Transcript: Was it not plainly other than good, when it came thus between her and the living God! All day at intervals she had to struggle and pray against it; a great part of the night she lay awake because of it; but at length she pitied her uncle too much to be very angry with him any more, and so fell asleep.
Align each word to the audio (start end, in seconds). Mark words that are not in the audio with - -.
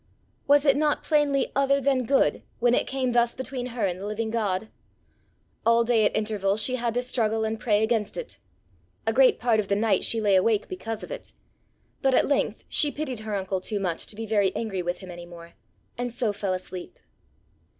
Was 0.47 0.65
it 0.65 0.75
not 0.75 1.03
plainly 1.03 1.51
other 1.55 1.79
than 1.79 2.07
good, 2.07 2.41
when 2.59 2.73
it 2.73 2.87
came 2.87 3.11
thus 3.11 3.35
between 3.35 3.67
her 3.67 3.85
and 3.85 4.01
the 4.01 4.07
living 4.07 4.31
God! 4.31 4.69
All 5.63 5.83
day 5.83 6.03
at 6.05 6.15
intervals 6.17 6.59
she 6.59 6.77
had 6.77 6.95
to 6.95 7.03
struggle 7.03 7.43
and 7.43 7.59
pray 7.59 7.83
against 7.83 8.17
it; 8.17 8.39
a 9.05 9.13
great 9.13 9.39
part 9.39 9.59
of 9.59 9.67
the 9.67 9.75
night 9.75 10.03
she 10.03 10.19
lay 10.19 10.35
awake 10.35 10.67
because 10.67 11.03
of 11.03 11.11
it; 11.11 11.33
but 12.01 12.15
at 12.15 12.25
length 12.27 12.65
she 12.67 12.89
pitied 12.89 13.19
her 13.19 13.35
uncle 13.35 13.61
too 13.61 13.79
much 13.79 14.07
to 14.07 14.15
be 14.15 14.25
very 14.25 14.51
angry 14.55 14.81
with 14.81 15.01
him 15.01 15.11
any 15.11 15.27
more, 15.27 15.53
and 15.99 16.11
so 16.11 16.33
fell 16.33 16.55
asleep. 16.55 16.97